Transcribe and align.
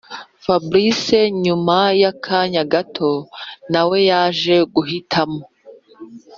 fabric 0.43 1.03
nyuma 1.43 1.77
yakanya 2.03 2.61
gato 2.73 3.11
nawe 3.71 3.97
yaje 4.09 4.55
guhitamo 4.73 5.41